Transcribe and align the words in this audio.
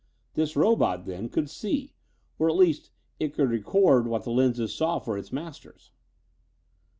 This 0.33 0.55
robot, 0.55 1.05
then, 1.05 1.29
could 1.29 1.47
see. 1.47 1.93
Or 2.39 2.49
at 2.49 2.55
least 2.55 2.89
it 3.19 3.35
could 3.35 3.51
record 3.51 4.07
what 4.07 4.23
the 4.23 4.31
lenses 4.31 4.73
saw 4.73 4.97
for 4.97 5.15
its 5.15 5.31
masters. 5.31 5.91